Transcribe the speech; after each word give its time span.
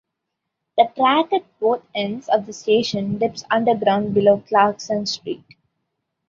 The 0.79 0.85
track 0.95 1.31
at 1.31 1.45
both 1.59 1.83
ends 1.93 2.27
of 2.27 2.47
the 2.47 2.53
station 2.53 3.19
dips 3.19 3.43
underground 3.51 4.15
below 4.15 4.39
Clarkson 4.39 5.05
Street. 5.05 5.45